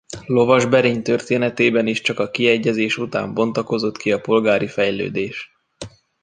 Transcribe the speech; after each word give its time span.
Lovasberény 0.25 1.01
történetében 1.01 1.87
is 1.87 2.01
csak 2.01 2.19
a 2.19 2.29
kiegyezés 2.29 2.97
után 2.97 3.33
bontakozott 3.33 3.97
ki 3.97 4.11
a 4.11 4.21
polgári 4.21 4.67
fejlődés. 4.67 5.51